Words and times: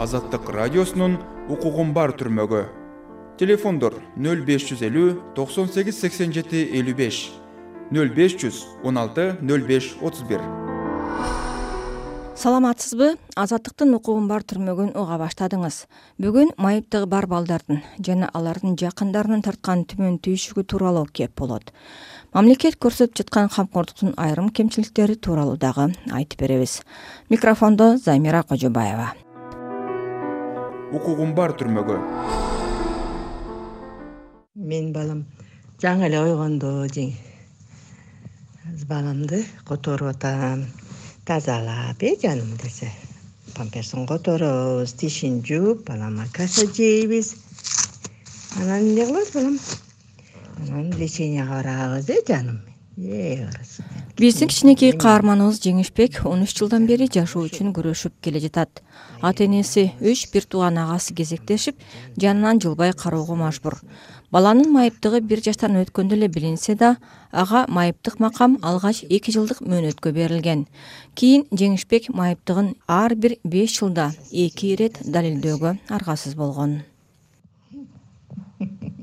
азаттык 0.00 0.48
радиосунун 0.56 1.18
укугум 1.52 1.90
бар 1.92 2.14
түрмөгү 2.16 2.60
телефондор 3.40 3.98
нөл 4.16 4.40
беш 4.48 4.64
жүз 4.70 4.80
элүү 4.86 5.10
токсон 5.36 5.68
сегиз 5.68 5.98
сексен 6.00 6.32
жети 6.32 6.62
элүү 6.78 6.94
беш. 6.96 7.18
нөл 7.92 8.08
беш 8.16 8.38
жүз 8.40 8.62
он 8.82 8.96
алты 8.96 9.36
нөл 9.42 9.66
беш 9.68 9.92
отуз 10.00 10.24
бир. 10.24 10.40
Саламатсызбы? 12.34 13.18
Азаттыктын 13.36 13.92
укугум 13.98 14.26
бар 14.28 14.40
түрмөгүн 14.40 14.96
уга 14.96 15.20
баштадыңыз. 15.20 15.84
Бүгүн 16.16 16.54
майыптыгы 16.56 17.04
бар 17.04 17.26
балдардын 17.28 17.82
жана 18.00 18.30
алардын 18.32 18.80
жакындарынын 18.80 19.44
тарткан 19.44 19.84
түмөн 19.84 20.16
түйшүгү 20.24 20.64
тууралуу 20.64 21.10
кеп 21.12 21.36
болот. 21.36 21.74
Мамлекет 22.32 22.80
көрсөтүп 22.80 23.20
жаткан 23.20 23.52
камкордуктун 23.52 24.14
айрым 24.16 24.48
кемчиликтери 24.48 25.20
тууралуу 25.20 25.58
дагы 25.60 25.92
айтып 26.08 26.40
беребиз. 26.40 26.80
Микрофондо 27.28 27.98
замира 27.98 28.42
кожобаева 28.42 29.12
укугум 30.92 31.34
бар 31.34 31.54
түрмөгө. 31.58 31.98
Менин 34.54 34.92
балам 34.92 35.24
жаңы 35.82 36.08
эле 36.10 36.20
ойгондо 36.20 36.86
баламды 38.90 39.44
которуп 39.64 40.08
атам. 40.10 40.66
Тазалап 41.24 42.02
э 42.02 42.16
жаным 42.22 42.56
десе. 42.56 42.90
Памперсин 43.54 44.06
которобуз 44.06 44.92
тишин 44.92 45.44
жууп 45.46 45.86
балама 45.86 46.24
каша 46.32 46.66
жейбиз. 46.66 47.36
Анан 48.58 48.82
эмне 48.82 49.06
кылабыз 49.06 49.30
балам? 49.34 49.58
Анан 50.58 50.90
леченияга 50.98 51.62
барабыз 51.62 52.08
э 52.08 52.18
жаным. 52.26 52.58
Э 52.96 53.48
биздин 54.20 54.50
кичинекей 54.52 54.92
каарманыбыз 55.00 55.62
жеңишбек 55.64 56.18
он 56.28 56.42
үч 56.44 56.52
жылдан 56.58 56.84
бери 56.84 57.06
жашоо 57.08 57.46
үчүн 57.46 57.70
күрөшүп 57.72 58.18
келе 58.20 58.42
жатат. 58.44 58.82
Ата 59.24 59.46
энеси 59.46 59.94
үч 59.96 60.26
бир 60.34 60.44
тууган 60.44 60.76
агасы 60.82 61.14
кезектешип 61.16 61.80
жанынан 62.20 62.60
жылбай 62.60 62.92
кароого 62.92 63.34
мажбур. 63.40 63.78
Баланын 64.30 64.68
майыптыгы 64.74 65.22
бир 65.24 65.40
жаштан 65.40 65.78
өткөндө 65.80 66.18
эле 66.18 66.28
билинсе 66.28 66.74
да 66.76 66.98
ага 67.32 67.64
майыптык 67.68 68.20
макам 68.20 68.58
алгач 68.60 69.04
эки 69.08 69.32
жылдык 69.32 69.62
мөөнөткө 69.64 70.12
берилген. 70.12 70.66
Кийин 71.14 71.46
жеңишбек 71.50 72.12
майыптыгын 72.12 72.74
ар 72.86 73.14
бир 73.16 73.38
беш 73.42 73.78
жылда 73.78 74.12
эки 74.30 74.74
ирет 74.74 75.00
далилдөөгө 75.00 75.78
аргасыз 75.88 76.36
болгон. 76.36 76.82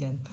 Жаным 0.00 0.24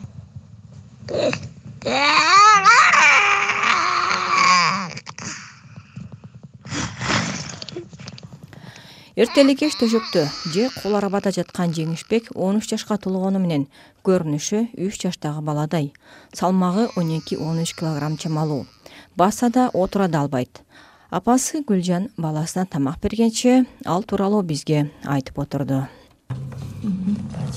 эрте 9.17 9.41
эле 9.41 9.55
кеч 9.57 9.73
төшөктө. 9.81 10.27
Же 10.53 10.69
кол 10.77 10.95
арбада 10.95 11.31
жаткан 11.33 11.73
жеңишбек 11.73 12.29
он 12.35 12.59
үч 12.61 12.69
жашка 12.69 12.99
толгону 13.01 13.41
менен 13.41 13.65
көрүнүшү 14.05 14.77
үч 14.77 15.01
жаштагы 15.01 15.41
баладай. 15.41 15.91
Салмагы 16.37 16.87
он 16.95 17.09
эки 17.17 17.35
он 17.35 17.57
үч 17.63 17.73
килограмм 17.73 18.17
чамалуу. 18.17 18.67
Баса 19.15 19.49
да 19.49 19.69
отура 19.73 20.07
да 20.07 20.21
албайт 20.21 20.61
апасы 21.09 21.63
гүлжан 21.63 22.09
баласына 22.17 22.67
тамак 22.69 22.99
бергенче 23.01 23.65
ал 23.85 24.03
тууралуу 24.03 24.43
бизге 24.43 24.91
айтып 25.03 25.39
отурду. 25.39 25.87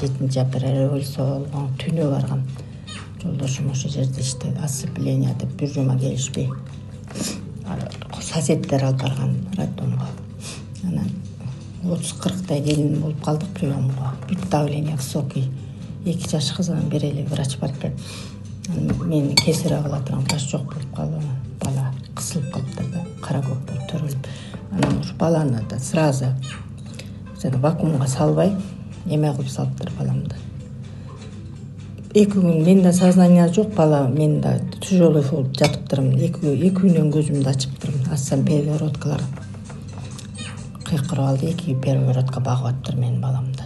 Жетинчи 0.00 0.38
апрель 0.38 0.86
революция 0.86 1.26
болгон 1.26 1.70
түнү 1.76 2.10
баргам. 2.10 2.46
Жолдошум 3.22 3.70
ошол 3.70 3.90
жерде 3.90 4.22
иштейт 4.22 4.56
осцепление 4.64 5.34
деп 5.34 5.52
бир 5.60 5.68
жума 5.68 5.98
келишпей 5.98 6.48
соседтер 8.22 8.84
алып 8.84 9.02
барган 9.02 9.34
роддомго 9.58 10.06
анан 10.84 11.10
отуз 11.84 12.12
кырктай 12.20 12.62
келин 12.62 13.00
болуп 13.00 13.24
калдык 13.24 13.48
приемго 13.54 14.12
бүт 14.28 14.48
давление 14.50 14.96
высокий 14.96 15.48
эки 16.04 16.28
жаш 16.28 16.52
кыз 16.52 16.68
анан 16.70 16.88
бир 16.88 17.04
эле 17.04 17.24
врач 17.24 17.56
бар 17.58 17.70
экен. 17.70 17.92
Мени 19.04 19.34
кесарево 19.34 19.82
кыла 19.84 20.00
турган 20.00 20.24
врач 20.24 20.50
жок 20.50 20.62
болуп 20.62 20.94
калып 20.94 21.14
анан 21.14 21.36
бала 21.60 21.94
кысылып 22.14 22.52
калыптыр 22.52 22.86
да 22.92 23.04
кара 23.22 23.38
көк 23.38 23.64
болуп 23.66 23.90
төрөлүп. 23.90 24.26
Анан 24.70 25.00
ушу 25.00 25.14
баланы 25.16 25.64
да 25.70 25.78
сразу 25.78 26.26
жана 27.42 27.58
вакуумга 27.58 28.06
салбай 28.06 28.54
эме 29.06 29.32
кылып 29.34 29.48
салыптыр 29.48 29.90
баламды. 29.98 30.36
Эки 32.12 32.32
күн 32.36 32.64
менин 32.64 32.82
да 32.82 32.92
сознание 32.92 33.48
жок 33.48 33.74
бала 33.74 34.06
мен 34.08 34.40
да 34.40 34.58
тяжелый 34.80 35.22
болуп 35.22 35.56
жатыптырмын 35.56 36.18
эки 36.18 36.74
күндөн 36.76 37.12
көзүмдү 37.14 37.48
ачыптырмын 37.48 38.12
ачсам 38.12 38.44
перегородкалар 38.44 39.22
кыйкырып 40.90 41.24
алды. 41.24 41.50
Эки 41.50 41.74
перегородка 41.74 42.40
багып 42.40 42.66
атыптыр 42.72 42.96
менин 42.96 43.20
баламды. 43.22 43.64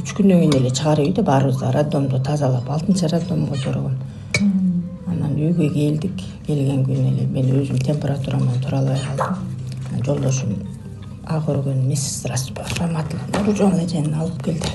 Үч 0.00 0.14
күндөн 0.14 0.44
кийин 0.44 0.56
эле 0.60 0.70
чыгарып 0.70 1.10
үйдө 1.10 1.26
баарыбызды 1.26 1.72
роддомду 1.74 2.22
тазалап 2.22 2.70
алтынчы 2.70 3.10
роддомго 3.10 3.58
төрөгөн 3.64 3.98
анан 5.10 5.34
үйгө 5.34 5.72
келдик. 5.74 6.24
Келген 6.46 6.84
күнү 6.86 7.10
эле 7.10 7.26
мен 7.26 7.52
өзүм 7.58 7.78
температура 7.80 8.38
менен 8.38 8.62
тура 8.62 8.82
албай 8.82 9.00
калдым 9.08 10.04
жолдошум 10.04 10.56
ак 11.24 11.48
өргөн 11.48 11.86
медсестра 11.88 12.36
нуржон 13.46 13.78
эжени 13.80 14.12
алып 14.12 14.42
келди 14.44 14.68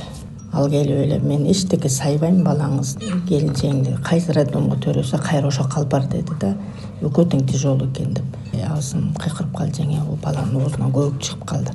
ал 0.54 0.70
келип 0.70 0.98
эле 0.98 1.20
мен 1.20 1.46
эчтеке 1.52 1.90
сайбайм 1.90 2.42
балаңыз 2.44 2.96
келинчегиңди 3.30 3.96
кайсы 4.04 4.34
роддомго 4.34 4.78
төрөсө 4.82 5.20
кайра 5.22 5.48
ошол 5.48 5.66
жака 5.66 5.82
алып 5.82 5.92
бар 5.92 6.08
деди 6.10 6.38
да 6.42 6.56
экөө 7.02 7.30
тең 7.32 7.46
тяжелый 7.48 7.88
экен 7.88 8.14
деп. 8.14 8.26
Э, 8.54 8.66
абысым 8.66 9.14
кыйкырып 9.20 9.56
калды 9.56 9.84
жеңе 9.84 10.02
баланын 10.24 10.62
оозунан 10.64 10.92
көбүк 10.92 11.20
чыгып 11.22 11.46
калды. 11.46 11.74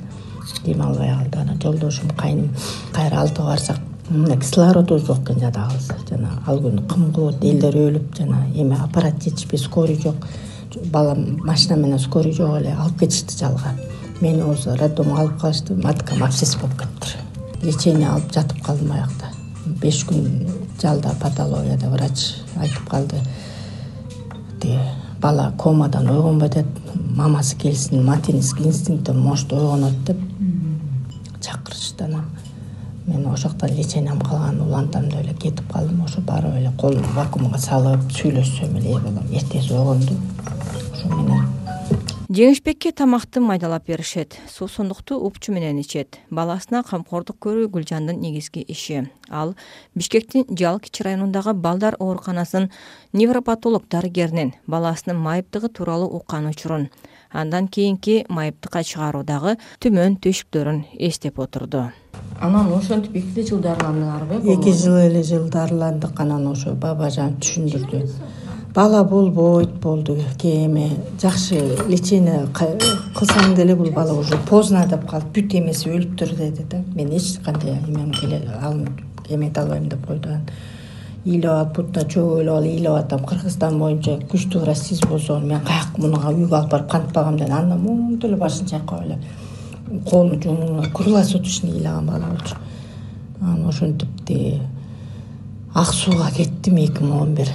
Дем 0.65 0.81
албай 0.81 1.13
калды 1.15 1.39
анан 1.39 1.61
жолдошум 1.61 2.09
кайным 2.17 2.49
кайра 2.93 3.21
алтыга 3.21 3.47
барсак 3.47 3.79
мына 4.09 4.37
кислородубуз 4.37 5.05
жок 5.07 5.23
экен 5.23 5.39
жатабыз 5.39 5.89
жана 6.09 6.41
ал 6.45 6.59
күнү 6.61 6.85
кым 6.87 7.11
кылып 7.13 7.43
элдер 7.43 7.75
өлүп 7.75 8.17
жана 8.17 8.45
эме 8.53 8.75
аппарат 8.75 9.23
жетишпей 9.23 9.59
скорый 9.59 9.99
жок. 10.01 10.15
Балам 10.91 11.39
машина 11.43 11.77
менен 11.77 11.99
скорый 11.99 12.33
жок 12.33 12.57
эле 12.59 12.75
алып 12.75 12.99
кетишти 12.99 13.37
жалга. 13.39 13.73
Мени 14.21 14.43
болсо 14.43 14.75
роддомго 14.75 15.21
алып 15.21 15.39
калышты 15.41 15.75
маткам 15.75 16.23
абсцесс 16.23 16.55
болуп 16.55 16.77
кетиптир 16.81 17.34
лечение 17.65 18.09
алып 18.09 18.31
жатып 18.33 18.61
калдым 18.65 18.91
аякта. 18.95 19.31
Беш 19.81 20.03
күн 20.05 20.47
жалда 20.81 21.15
патологияда 21.21 21.89
врач 21.89 22.25
айтып 22.61 22.89
калды. 22.89 23.19
Тиги 24.61 24.79
бала 25.21 25.51
комадан 25.57 26.09
ойгонбой 26.09 26.49
атат 26.49 26.65
мамасы 27.15 27.57
келсин 27.57 28.05
материнский 28.05 28.67
инстинкттен 28.67 29.19
может 29.19 29.53
ойгонот 29.53 30.03
деп 30.05 30.17
чакырышты 31.41 32.05
анан. 32.05 32.25
Мен 33.07 33.25
ошол 33.27 33.49
жакта 33.49 33.67
лечениям 33.67 34.19
калган 34.21 34.61
улантам 34.61 35.09
деп 35.09 35.21
эле 35.21 35.33
кетип 35.33 35.71
калдым. 35.71 36.03
Ошо 36.05 36.21
барып 36.21 36.55
эле 36.55 36.71
колумду 36.77 37.09
вакуумга 37.15 37.57
салып 37.57 38.09
сүйлөшсөм 38.11 38.77
эле 38.77 38.97
э 38.97 38.99
балам 38.99 39.31
эртеси 39.31 39.73
ойгонду 39.73 40.13
ошо 40.93 41.07
менен 41.07 41.64
жеңишбекке 42.29 42.91
тамакты 42.91 43.39
майдалап 43.39 43.85
беришет. 43.87 44.35
Суусундукту 44.49 45.19
упчу 45.19 45.51
менен 45.53 45.79
ичет. 45.79 46.17
Баласына 46.31 46.81
камкордук 46.83 47.37
көрүү 47.39 47.67
гүлжандын 47.69 48.19
негизги 48.19 48.63
иши. 48.67 49.09
Ал 49.29 49.55
бишкектин 49.95 50.45
жал 50.49 50.79
кичи 50.79 51.03
районундагы 51.03 51.53
балдар 51.53 51.95
ооруканасынын 51.99 52.71
невропатолог 53.13 53.87
дарыгеринен 53.89 54.53
баласынын 54.67 55.17
майыптыгы 55.21 55.69
тууралуу 55.69 56.09
уккан 56.17 56.47
учурун. 56.47 56.89
Андан 57.31 57.67
кийинки 57.67 58.25
майыптыкка 58.29 58.83
чыгаруудагы 58.83 59.57
түмөн 59.79 60.17
түйшүктөрүн 60.23 60.85
эстеп 60.97 61.39
отурду. 61.39 61.91
Анан 62.39 62.73
ошентип 62.73 63.15
эки 63.15 63.35
эле 63.35 63.47
жылда 63.49 63.75
арландыңарбы 63.75 64.41
эки 64.55 64.73
жыл 64.73 64.97
эле 65.03 65.21
жылда 65.23 65.65
арландык 65.65 66.19
анан 66.19 66.47
ошо 66.47 66.73
бабажан 66.73 67.37
түшүндүрдү 67.43 68.44
бала 68.75 69.03
болбойт 69.03 69.73
болду 69.81 70.17
эме 70.43 70.89
жакшы 71.21 71.61
лечение 71.87 72.45
кылсаң 72.53 73.55
деле 73.55 73.75
бул 73.75 73.91
бала 73.91 74.13
уже 74.13 74.37
поздно 74.49 74.85
деп 74.87 75.09
калды 75.09 75.31
бүт 75.35 75.55
эмеси 75.59 75.89
өлүптүр 75.89 76.35
деди 76.35 76.65
да 76.69 76.83
мен 76.93 77.13
эч 77.15 77.37
кандай 77.45 77.77
эмем 77.87 78.11
эмете 79.29 79.59
албайм 79.61 79.87
деп 79.89 80.05
койду 80.05 80.29
анан 80.29 80.49
ыйлап 81.25 81.55
алып 81.55 81.75
бутуна 81.75 82.05
чөгөлүп 82.05 82.53
алып 82.53 82.69
ыйлап 82.69 82.97
атам. 82.99 83.23
Кыргызстан 83.25 83.79
боюнча 83.79 84.19
күчтүү 84.29 84.61
врач 84.61 84.77
сиз 84.77 85.01
болсоңуз 85.09 85.47
мен 85.49 85.63
каяка 85.65 86.01
муну 86.01 86.19
үйгө 86.19 86.53
алып 86.59 86.71
барып 86.71 86.91
кантип 86.91 87.15
багам 87.15 87.39
деди 87.39 87.51
андан 87.51 87.81
моңдой 87.81 88.29
эле 88.29 88.37
башын 88.37 88.67
чайкап 88.69 89.01
эле. 89.01 89.17
Колун 90.09 90.41
жумуп 90.41 90.91
круглосуточный 90.93 91.79
ыйлаган 91.79 92.05
бала 92.05 92.29
болчу. 92.29 92.55
Анан 93.41 93.69
ошентип 93.69 94.09
тиги 94.27 94.61
ак 95.73 95.93
сууга 95.93 96.29
кеттим 96.35 96.77
эки 96.77 97.01
миң 97.01 97.21
он 97.21 97.33
бир 97.35 97.49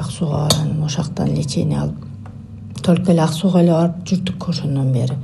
ак 0.00 0.10
сууга 0.10 0.48
барып 0.48 0.84
ошол 0.84 1.04
жактан 1.04 1.34
лечение 1.34 1.80
алып 1.80 2.06
только 2.82 3.12
эле 3.12 3.22
ак 3.22 3.32
сууга 3.32 3.60
эле 3.60 3.72
барып 3.72 4.04
жүрдүк 4.06 4.48
ошондон 4.48 4.92
бери. 4.92 5.14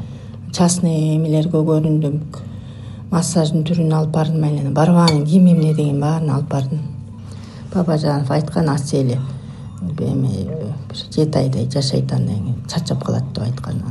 Частный 0.53 1.17
эмелерге 1.17 1.63
көрүндүм 1.63 2.17
массаждын 3.11 3.63
түрүн 3.69 3.93
алып 3.95 4.11
бардым 4.17 4.45
эле. 4.45 4.71
Барбаганын 4.71 5.25
кийим 5.27 5.47
эмне 5.53 5.75
деген 5.75 6.01
баарын 6.01 6.31
алып 6.31 6.51
бардым. 6.51 6.81
Бабажанов 7.75 8.31
айткан 8.31 8.69
асы 8.69 9.03
эми 9.03 9.19
бир 9.83 10.75
жети 11.15 11.39
айдай 11.39 11.69
жашайт 11.71 12.13
андан 12.13 12.37
кийин 12.37 12.57
чарчап 12.69 13.05
калат 13.05 13.25
деп 13.35 13.45
айткан 13.45 13.83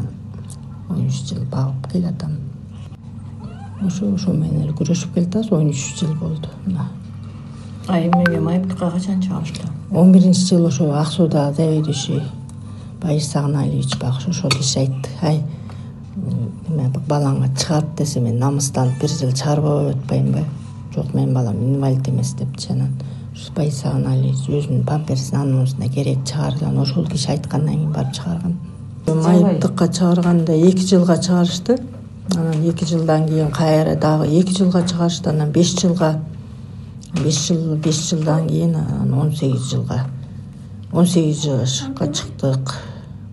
он 0.90 1.08
үч 1.08 1.24
жыл 1.30 1.44
багып 1.52 1.92
келатам. 1.92 2.32
Ошо 3.86 4.14
ошо 4.14 4.34
менен 4.34 4.64
эле 4.64 4.74
күрөшүп 4.74 5.14
келатабыз 5.14 5.52
он 5.52 5.70
үч 5.70 6.00
жыл 6.00 6.14
болду. 6.20 6.50
Мына 6.66 6.88
а 7.88 8.00
эмеге 8.00 8.40
майыптыкка 8.40 8.92
качан 8.92 9.22
чыгарышты 9.22 9.68
он 9.92 10.12
биринчи 10.12 10.46
жылы 10.48 10.68
ошо 10.68 10.92
ак 10.94 11.08
сууда 11.08 11.54
заведующий 11.54 12.22
баир 13.02 13.24
сагыналиевич 13.24 13.98
багы 14.00 14.30
ошол 14.30 14.50
киши 14.50 14.80
айтты. 14.80 15.10
Ай 15.22 15.44
эме 16.70 16.92
балаңа 17.08 17.50
чыгарт 17.58 17.96
десе 17.98 18.20
мен 18.20 18.40
намыстанып 18.40 19.00
бир 19.02 19.10
жыл 19.10 19.32
чыгарбап 19.32 19.96
атпаймынбы 19.96 20.46
жок 20.96 21.14
менин 21.14 21.34
балам 21.34 21.58
инвалид 21.58 22.08
эмес 22.08 22.34
депчи 22.34 22.72
анан 22.72 22.94
баир 23.56 23.72
сагыналиевич 23.72 24.48
өзүнүн 24.48 24.86
памперсин 24.86 25.38
анын 25.38 25.56
мунусуна 25.56 25.90
керек 25.90 26.20
чыгарды 26.26 26.66
анан 26.66 26.84
ошол 26.84 27.08
киши 27.08 27.32
айткандан 27.32 27.76
кийин 27.76 27.92
барып 27.92 28.14
чыгарган. 28.14 28.58
Майыптыкка 29.08 29.88
чыгарганда 29.88 30.54
эки 30.54 30.86
жылга 30.86 31.18
чыгарышты. 31.18 31.80
Анан 32.36 32.70
эки 32.70 32.86
жылдан 32.86 33.28
кийин 33.28 33.52
кайра 33.52 33.96
дагы 33.96 34.28
эки 34.28 34.56
жылга 34.58 34.84
чыгарышты 34.88 35.30
анан 35.30 35.52
беш 35.52 35.74
жылга 35.80 36.20
беш 37.20 37.48
жыл 37.48 37.76
беш 37.76 38.10
жылдан 38.10 38.48
кийин 38.48 38.76
анан 38.76 39.14
он 39.14 39.36
сегиз 39.36 39.70
жылга 39.72 40.06
он 40.94 41.06
сегиз 41.06 41.44
жашка 41.44 42.08
чыктык. 42.08 42.76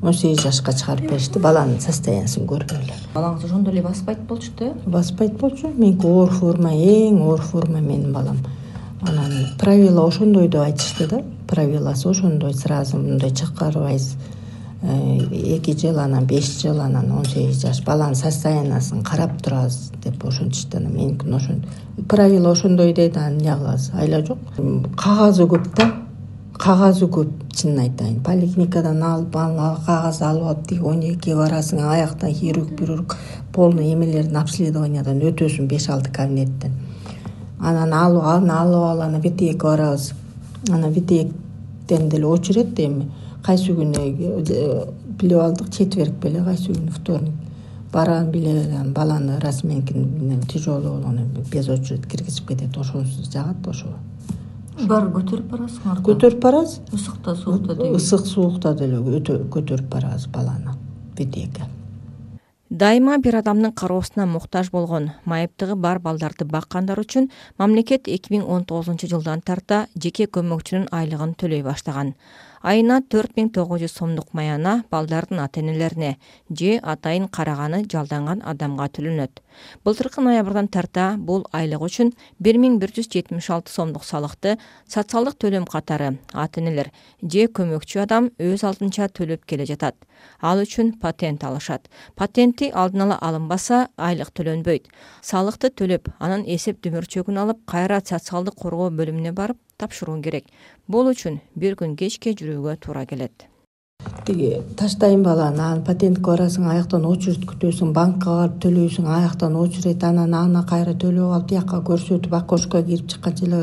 Он 0.01 0.13
сегиз 0.15 0.43
жашка 0.43 0.73
чыгарып 0.73 1.11
беришти 1.11 1.41
баланын 1.43 1.81
состояниясын 1.83 2.45
көрүп 2.47 2.71
эле 2.77 2.95
балаңыз 3.17 3.49
ошондой 3.49 3.73
эле 3.73 3.83
баспайт 3.83 4.21
болчу 4.29 4.53
да? 4.59 4.67
Э 4.67 4.75
баспайт 4.87 5.33
болчу. 5.41 5.73
Меники 5.75 6.07
оор 6.07 6.31
форма 6.31 6.71
эң 6.71 7.19
оор 7.21 7.43
форма 7.43 7.81
менин 7.81 8.13
балам. 8.13 8.39
Анан 9.03 9.57
правила 9.59 10.07
ошондой 10.07 10.47
деп 10.47 10.61
айтышты 10.61 11.09
да. 11.09 11.25
Правиласы 11.49 12.07
ошондой 12.09 12.55
сразу 12.55 12.97
мындай 12.97 13.35
чакырбайсыз 13.35 14.15
э, 14.15 14.38
эки 14.83 15.77
жыл 15.77 15.99
анан 15.99 16.27
беш 16.27 16.61
жыл 16.63 16.81
анан 16.81 17.11
он 17.11 17.25
сегиз 17.25 17.63
жаш 17.63 17.83
баланын 17.85 18.15
состояниясын 18.15 19.03
карап 19.03 19.43
турасыз 19.43 19.91
деп 20.05 20.25
ошентишти 20.25 20.77
анан 20.77 20.93
меникин 20.93 21.35
ошентип 21.35 21.69
правила 22.09 22.53
ошондой 22.53 22.93
деди 22.93 23.19
анан 23.19 23.39
эмне 23.39 23.57
кыласыз 23.57 23.91
айла 23.95 24.25
жок. 24.25 24.39
Кагазы 24.97 25.43
көп 25.43 25.75
да. 25.77 25.93
Кагазы 26.59 27.07
көп 27.07 27.29
чынын 27.53 27.81
айтайын. 27.81 28.21
Поликлиникадан 28.23 29.03
алып 29.03 29.37
анан 29.37 29.77
кагаз 29.85 30.23
алып 30.23 30.45
алып 30.45 30.69
тиги 30.69 30.81
он 30.81 31.01
экиге 31.01 31.35
барасың 31.37 31.83
аяктан 31.83 32.31
хирург 32.31 32.71
бирург 32.79 33.17
полный 33.53 33.93
эмелердин 33.95 34.37
обследованиядан 34.37 35.19
өтөсүң 35.19 35.67
беш 35.67 35.89
алты 35.89 36.13
кабинеттен. 36.13 36.73
Анан 37.59 37.93
алып 37.93 38.25
аны 38.25 38.53
алып 38.53 38.85
ал 38.93 39.03
анан 39.03 39.21
втекке 39.21 39.59
барабыз. 39.59 40.13
Анан 40.71 40.93
деле 41.89 42.27
очередь 42.27 42.79
эми 42.79 43.11
кайсы 43.45 43.73
күнү 43.73 44.01
билип 45.21 45.39
алдык 45.39 45.71
четверг 45.71 46.13
беле 46.23 46.43
кайсы 46.45 46.73
күнү 46.73 46.91
вторник. 46.91 47.33
Барам 47.93 48.31
билип 48.31 48.49
эле 48.49 48.75
анан 48.75 48.93
баланы 48.93 49.39
расменкин 49.41 50.43
тяжелый 50.49 50.91
болгон 50.91 51.21
без 51.51 51.69
очередь 51.69 52.07
киргизип 52.07 52.49
кетет. 52.49 52.77
Ошонусу 52.77 53.25
жагат 53.33 53.67
ошо 53.67 53.87
баары 54.87 55.11
көтөрүп 55.11 55.49
барасыңар 55.51 56.03
көтөрүп 56.03 56.41
барабыз. 56.41 56.81
Ысыкта 56.93 57.35
суукта 57.35 57.75
деги 57.75 57.97
ысык 57.97 58.27
суукта 58.27 58.75
деле 58.75 58.99
көтөрүп 58.99 59.89
барабыз 59.89 60.29
баланы 60.29 60.77
дайыма 62.71 63.17
бир 63.19 63.39
адамдын 63.41 63.73
кароосуна 63.73 64.27
муктаж 64.29 64.69
болгон 64.71 65.11
майыптыгы 65.25 65.75
бар 65.75 65.99
балдарды 66.05 66.45
баккандар 66.45 67.01
үчүн 67.01 67.31
мамлекет 67.57 68.09
эки 68.13 68.29
миң 68.35 68.45
он 68.45 68.67
тогузунчу 68.69 69.09
жылдан 69.09 69.41
тарта 69.41 69.87
жеке 69.97 70.27
көмөкчүнүн 70.29 70.91
айлыгын 70.93 71.33
төлөй 71.41 71.63
баштаган 71.65 72.13
айына 72.63 73.01
төрт 73.01 73.37
миң 73.37 73.51
тогуз 73.55 73.83
жүз 73.83 73.95
сомдук 73.99 74.33
маяна 74.35 74.85
балдардын 74.91 75.41
ата 75.43 75.61
энелерине 75.61 76.17
же 76.51 76.79
атайын 76.83 77.29
караганы 77.29 77.85
жалданган 77.91 78.43
адамга 78.45 78.89
төлөнөт. 78.89 79.41
Былтыркы 79.85 80.23
ноябрдан 80.23 80.69
тарта 80.69 81.17
бул 81.19 81.45
айлык 81.53 81.83
үчүн 81.83 82.13
бир 82.39 82.59
миң 82.59 82.79
бир 82.79 82.93
жүз 82.95 83.11
жетимиш 83.13 83.51
алты 83.51 83.73
сомдук 83.73 84.05
салыкты 84.05 84.57
социалдык 84.87 85.39
төлөм 85.39 85.67
катары 85.67 86.17
ата 86.33 86.61
энелер 86.61 86.91
же 87.23 87.47
көмөкчү 87.47 88.03
адам 88.03 88.31
өз 88.39 88.65
алдынча 88.65 89.09
төлөп 89.09 89.47
келе 89.47 89.67
жатат. 89.67 89.95
Ал 90.41 90.63
үчүн 90.63 90.99
патент 91.01 91.45
алышат. 91.45 91.89
Патентти 92.17 92.71
алдын 92.75 93.07
ала 93.07 93.19
алынбаса 93.23 93.89
айлык 93.97 94.33
төлөнбөйт. 94.35 94.89
Салыкты 95.23 95.71
төлөп 95.71 96.11
анан 96.19 96.45
эсеп 96.47 96.83
дүмүрчөгүн 96.83 97.39
алып 97.45 97.65
кайра 97.67 98.01
социалдык 98.05 98.59
коргоо 98.59 98.91
бөлүмүнө 98.91 99.33
барып 99.33 99.59
тапшыруу 99.79 100.21
керек 100.23 100.49
бул 100.89 101.11
үчүн 101.11 101.43
бир 101.55 101.77
күн 101.77 101.95
кечке 102.01 102.33
жүрүүгө 102.33 102.75
туура 102.81 103.05
келет. 103.07 103.45
Тиги 104.25 104.63
таштайм 104.79 105.23
баланы 105.23 105.61
анан 105.61 105.83
патентке 105.85 106.23
барасың 106.31 106.69
аяктан 106.73 107.05
очередь 107.05 107.45
күтөсүң 107.51 107.91
банкка 107.97 108.37
барып 108.39 108.57
төлөйсүң 108.65 109.09
аяктан 109.19 109.57
очередь 109.61 110.05
анан 110.09 110.35
аны 110.39 110.63
кайра 110.71 110.95
төлөп 111.03 111.35
алып 111.35 111.49
тияка 111.51 111.83
көрсөтүп 111.91 112.39
окошкого 112.41 112.87
кирип 112.89 113.09
чыкканча 113.13 113.45
эле 113.47 113.61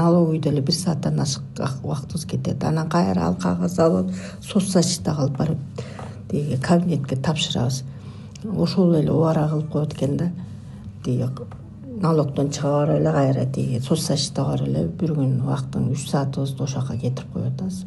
налоговыйда 0.00 0.52
эле 0.52 0.60
бир 0.60 0.74
сааттан 0.74 1.20
ашык 1.24 1.42
убактыбыз 1.82 2.26
кетет. 2.26 2.64
Анан 2.64 2.90
кайра 2.90 3.28
ал 3.30 3.36
кагазды 3.40 3.82
алып 3.82 4.12
алып 4.12 4.44
соцзащитага 4.50 5.22
алып 5.22 5.38
барып 5.38 5.84
тиги 6.30 6.60
кабинетке 6.60 7.16
тапшырабыз. 7.16 7.84
Ошол 8.44 8.94
эле 9.00 9.12
убара 9.12 9.48
кылып 9.48 9.70
коет 9.72 9.94
экен 9.94 10.16
да. 10.16 10.32
Тиги 11.04 11.28
налогдон 12.02 12.50
чыга 12.50 12.70
барып 12.76 13.00
эле 13.00 13.12
кайра 13.12 13.46
тиги 13.46 13.80
соцзащитага 13.80 14.54
барып 14.54 14.68
эле 14.68 14.86
бир 15.00 15.16
күн 15.16 15.34
убактың 15.42 15.90
үч 15.94 16.06
саатыбызды 16.10 16.64
ошол 16.64 16.80
жака 16.80 16.96
кетирип 16.98 17.32
коюп 17.32 17.52
атабыз 17.52 17.84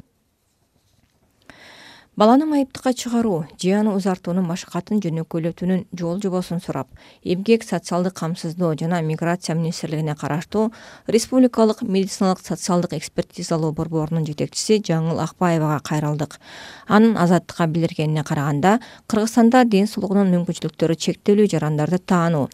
баланы 2.18 2.46
майыптыкка 2.46 2.94
чыгаруу 2.94 3.46
же 3.62 3.74
аны 3.78 3.92
узартуунун 3.94 4.48
машакатын 4.48 5.02
жөнөкөйлөтүүнүн 5.04 5.84
жол 6.00 6.22
жобосун 6.24 6.64
сурап 6.64 6.88
эмгек 7.24 7.64
социалдык 7.64 8.16
камсыздоо 8.18 8.74
жана 8.80 9.02
миграция 9.02 9.56
министрлигине 9.56 10.16
караштуу 10.16 10.72
республикалык 11.08 11.84
медициналык 11.84 12.40
социалдык 12.40 12.94
экспертизалоо 12.94 13.72
борборунун 13.72 14.26
жетекчиси 14.26 14.80
жаңыл 14.88 15.22
акбаевага 15.22 15.78
кайрылдык. 15.84 16.40
Анын 16.88 17.18
азаттыкка 17.18 17.68
билдиргенине 17.68 18.24
караганда 18.24 18.80
кыргызстанда 19.06 19.66
ден 19.66 19.86
соолугунун 19.86 20.34
мүмкүнчүлүктөрү 20.34 20.96
чектелүү 20.96 21.52
жарандарды 21.54 22.00
таануу 22.00 22.48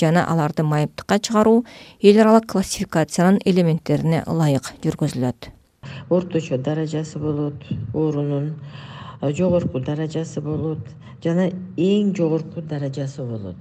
жана 0.00 0.24
аларды 0.26 0.62
майыптыкка 0.62 1.18
чыгаруу 1.18 1.64
эл 2.02 2.20
аралык 2.20 2.50
классификациянын 2.52 3.40
элементтерине 3.44 4.22
ылайык 4.26 4.74
жүргүзүлөт. 4.82 5.50
Орточо 6.10 6.58
даражасы 6.58 7.18
болот 7.18 7.64
оорунун 7.94 8.54
жогорку 9.22 9.80
даражасы 9.80 10.40
болот 10.40 10.84
жана 11.24 11.50
эң 11.76 12.14
жогорку 12.16 12.62
даражасы 12.62 13.24
болот. 13.24 13.56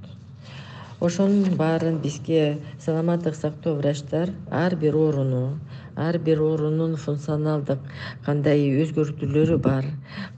Ошонун 0.99 1.55
баарын 1.57 1.99
бизге 2.01 2.57
саламаттык 2.83 3.35
сактоо 3.35 3.75
врачтар 3.75 4.31
ар 4.49 4.75
бир 4.75 4.95
ооруну 4.95 5.59
ар 5.95 6.17
бир 6.17 6.41
оорунун 6.41 6.95
функционалдык 6.95 7.79
кандай 8.25 8.65
өзгөртүүлөрү 8.81 9.57
бар 9.61 9.85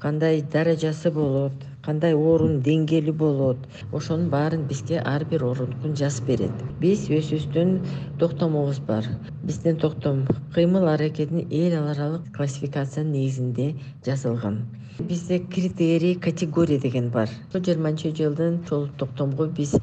кандай 0.02 0.42
даражасы 0.42 1.12
болот 1.12 1.69
кандай 1.86 2.16
оорунун 2.16 2.62
деңгээли 2.66 3.14
болот. 3.22 3.68
Ошонун 3.92 4.30
баарын 4.34 4.66
бизге 4.72 5.00
ар 5.14 5.26
бир 5.32 5.46
оорунукун 5.50 5.96
жазып 6.02 6.28
берет. 6.32 6.66
Биз 6.82 7.08
өзүбүздүн 7.10 7.78
токтомубуз 8.20 8.82
бар. 8.90 9.08
Биздин 9.44 9.80
токтом 9.86 10.26
кыймыл 10.56 10.92
аракетин 10.96 11.48
эл 11.50 11.80
аралык 11.94 12.30
классификациянын 12.36 13.16
негизинде 13.16 13.74
жазылган 14.06 14.64
бизде 15.00 15.40
критерий 15.40 16.16
категория 16.16 16.80
деген 16.80 17.10
бар. 17.10 17.30
Жыйырманчы 17.54 18.12
жылдын 18.16 18.60
ошол 18.66 18.88
токтомго 19.00 19.48
биз 19.48 19.76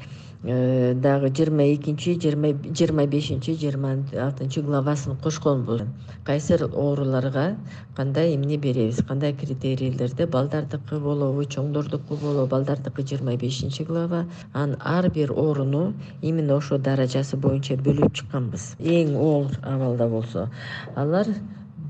дагы 0.43 1.29
жыйырма 1.33 1.63
экинчи 1.73 2.13
жыйырма 2.21 3.05
бешинчи 3.07 3.55
жыйырма 3.57 4.05
алтынчы 4.21 4.61
главасын 4.61 5.17
кошконбуз 5.17 5.81
кайсы 6.25 6.53
ооруларга 6.53 7.57
кандай 7.95 8.35
эмне 8.35 8.57
беребиз? 8.57 8.97
Кандай 9.07 9.33
критерийлерде? 9.33 10.27
Балдардыкы 10.27 10.99
болобу 10.99 11.43
чоңдордуку 11.43 12.17
болобу 12.21 12.51
балдардыкы 12.51 13.01
жыйырма 13.01 13.35
бешинчи 13.35 13.81
глава. 13.83 14.27
Анан 14.53 14.77
ар 14.79 15.09
бир 15.09 15.31
ооруну 15.31 15.93
именно 16.21 16.55
ошол 16.55 16.77
даражасы 16.77 17.35
боюнча 17.35 17.73
бөлүп 17.73 18.13
чыкканбыз. 18.13 18.75
Эң 18.77 19.15
оор 19.17 19.57
абалда 19.63 20.07
болсо 20.07 20.51
алар 20.95 21.25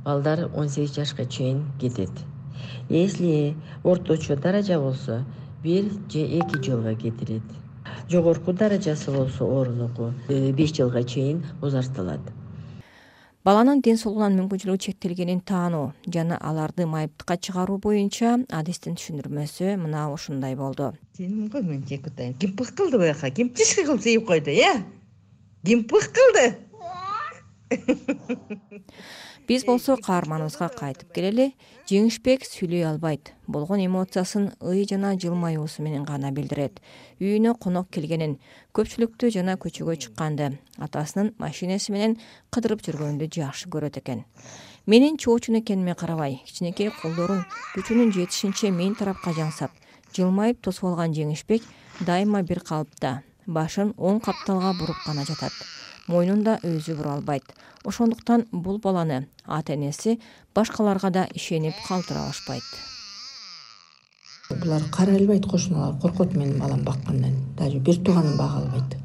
балдар 0.06 0.50
он 0.56 0.70
сегиз 0.70 0.96
жашка 0.96 1.26
чейин 1.26 1.66
кетет. 1.82 2.12
Если 2.88 3.56
орточо 3.84 4.38
даража 4.38 4.80
болсо 4.80 5.26
бир 5.62 5.84
же 6.10 6.20
эки 6.20 6.64
жылга 6.64 6.96
кетирет 6.96 7.44
жогорку 8.10 8.54
даражасы 8.54 9.12
болсо 9.12 9.46
оорунуку 9.46 10.14
э, 10.30 10.52
беш 10.52 10.74
жылга 10.74 11.04
чейин 11.04 11.46
узартылат 11.62 12.22
баланын 13.48 13.80
ден 13.80 13.96
соолугунан 13.96 14.34
мүмкүнчүлүгү 14.42 14.82
чектелгенин 14.84 15.40
таануу 15.48 15.94
жана 16.14 16.36
аларды 16.50 16.84
майыптыкка 16.92 17.38
чыгаруу 17.48 17.78
боюнча 17.80 18.34
адистин 18.52 18.98
түшүндүрмөсү 19.00 19.78
мына 19.80 20.10
ушундай 20.12 20.58
болду. 20.60 20.90
Сенин 21.16 21.48
го 21.48 21.62
мен 21.64 21.86
атайын 21.88 22.34
ким 22.42 22.58
пых 22.60 22.74
кылды 22.76 23.00
буяка 23.00 23.32
ким 23.32 23.50
тишки 23.56 23.86
кылып 23.88 24.04
сыйып 24.04 24.28
койду 24.28 24.52
э? 24.52 24.84
Ким 25.64 25.86
пых 25.88 26.12
кылды 26.12 26.58
биз 29.48 29.64
болсо 29.66 29.96
каарманыбызга 30.04 30.68
кайтып 30.76 31.14
келели 31.16 31.54
жеңишбек 31.88 32.44
сүйлөй 32.44 32.84
албайт. 32.84 33.32
Болгон 33.48 33.80
эмоциясын 33.80 34.50
ый 34.60 34.84
жана 34.90 35.14
жылмаюусу 35.16 35.84
менен 35.86 36.04
гана 36.04 36.32
билдирет. 36.36 36.82
Үйүнө 37.22 37.56
конок 37.56 37.88
келгенин 37.96 38.38
көпчүлүктү 38.76 39.32
жана 39.32 39.56
көчөгө 39.56 39.96
чыкканды 40.04 40.58
атасынын 40.84 41.32
машинеси 41.40 41.96
менен 41.96 42.18
кыдырып 42.52 42.84
жүргөндү 42.84 43.32
жакшы 43.32 43.72
көрөт 43.72 44.02
экен. 44.04 44.26
Менин 44.86 45.18
чоочун 45.18 45.62
экениме 45.62 45.96
карабай. 45.96 46.42
Кичинекей 46.46 46.92
колдорун 47.02 47.46
күчүнүн 47.76 48.12
жетишинче 48.12 48.72
мен 48.72 49.00
тарапка 49.00 49.32
жаңсап 49.32 49.72
жылмайып 50.12 50.60
тосуп 50.62 50.92
алган 50.92 51.16
жеңишбек 51.16 51.64
дайыма 52.04 52.44
бир 52.44 52.60
калыпта. 52.60 53.22
Башын 53.48 53.96
оң 53.96 54.20
капталга 54.20 54.76
буруп 54.76 55.08
гана 55.08 55.24
жатат 55.24 55.77
мойнун 56.08 56.44
да 56.44 56.58
өзү 56.64 56.96
бура 56.98 57.14
албайт. 57.16 57.44
Ошондуктан 57.86 58.46
бул 58.52 58.80
баланы 58.80 59.28
ата 59.46 59.74
энеси 59.74 60.20
башкаларга 60.56 61.10
да 61.12 61.28
ишенип 61.34 61.76
калтыра 61.88 62.26
алышпайт. 62.26 62.64
Булар 64.50 64.84
карай 64.92 65.20
албайт 65.20 65.46
кошуналар. 65.46 66.00
Коркот 66.02 66.34
менин 66.34 66.60
балам 66.60 66.84
баккандан. 66.84 67.36
Даже 67.58 67.80
бир 67.80 67.98
тууганым 68.04 68.38
бага 68.38 68.62
албайт. 68.62 68.98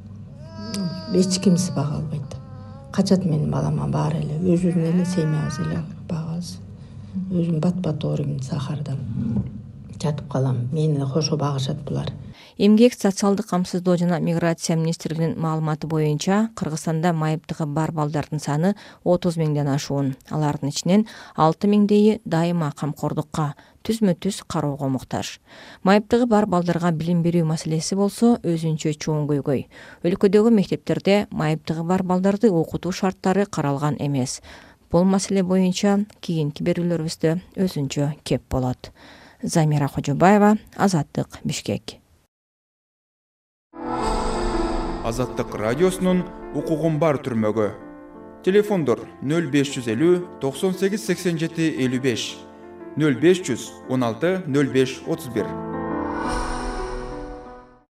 Эч 1.14 1.40
кимиси 1.40 1.73
бага 1.73 1.97
албайт. 1.97 2.37
Качат 2.92 3.25
менин 3.25 3.50
балама 3.50 3.88
баары 3.88 4.18
эле. 4.18 4.38
Өзүбүздүн 4.38 4.94
эле 4.94 5.04
семьябыз 5.04 5.59
эле 5.66 5.82
багабыз 6.09 6.59
өзүм 7.30 7.61
бат 7.61 7.76
бат 7.82 8.04
ооруйм 8.04 8.40
сахарда. 8.42 8.97
Жатып 10.00 10.28
калам. 10.30 10.68
Мени 10.73 11.04
кошо 11.12 11.37
багышат 11.37 11.82
булар 11.85 12.12
эмгек 12.59 12.94
социалдык 12.94 13.47
камсыздоо 13.47 13.97
жана 13.97 14.21
миграция 14.21 14.76
министрлигинин 14.76 15.38
маалыматы 15.38 15.87
боюнча 15.87 16.50
кыргызстанда 16.54 17.12
майыптыгы 17.12 17.66
бар 17.66 17.92
балдардын 17.92 18.40
саны 18.40 18.75
отуз 19.04 19.37
миңден 19.37 19.68
ашуун. 19.68 20.16
Алардын 20.30 20.68
ичинен 20.68 21.06
алты 21.37 21.68
миңдейи 21.68 22.21
дайыма 22.25 22.73
камкордукка 22.76 23.54
түзмө 23.82 24.14
түз 24.14 24.42
кароого 24.47 24.88
муктаж. 24.88 25.40
Майыптыгы 25.82 26.26
бар 26.26 26.47
балдарга 26.47 26.92
билим 26.92 27.23
берүү 27.23 27.47
маселеси 27.47 27.97
болсо 27.99 28.37
өзүнчө 28.42 28.94
чоң 28.99 29.26
көйгөй. 29.30 29.66
Өлкөдөгү 30.04 30.52
мектептерде 30.54 31.26
майыптыгы 31.30 31.85
бар 31.85 32.02
балдарды 32.02 32.50
окутуу 32.50 32.92
шарттары 32.92 33.47
каралган 33.47 33.97
эмес. 33.99 34.40
Бул 34.92 35.04
маселе 35.09 35.42
боюнча 35.42 36.02
кийинки 36.21 36.62
берүүлөрүбүздө 36.62 37.38
өзүнчө 37.56 38.12
кеп 38.28 38.44
болот. 38.50 38.92
Замира 39.42 39.88
кожобаева 39.88 40.56
азаттык 40.76 41.40
бишкек 41.42 42.01
азаттык 45.02 45.56
радиосунун 45.59 46.21
укугум 46.54 47.00
бар 47.02 47.16
түрмөгү 47.26 47.64
телефондор 48.47 49.00
нөл 49.26 49.49
беш 49.50 49.73
жүз 49.75 49.88
элүү 49.97 50.21
токсон 50.44 50.76
сегиз 50.78 51.02
сексен 51.09 51.40
жети 51.42 51.73
элүү 51.82 52.02
беш 52.04 52.26
нөл 53.02 53.18
беш 53.25 53.40
жүз 53.49 53.64
он 53.90 54.06
алты 54.06 54.30
нөл 54.47 54.71
беш 54.71 55.00
отуз 55.11 55.32
бир 55.35 55.49